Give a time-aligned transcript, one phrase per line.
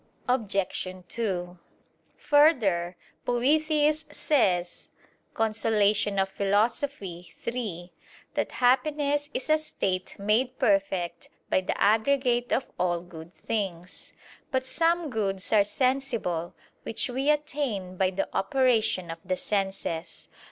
[0.27, 0.87] Obj.
[1.09, 1.59] 2:
[2.17, 4.89] Further, Boethius says
[5.35, 5.79] (De Consol.
[7.03, 7.91] iii)
[8.33, 14.11] that happiness is "a state made perfect by the aggregate of all good things."
[14.49, 20.29] But some goods are sensible, which we attain by the operation of the senses.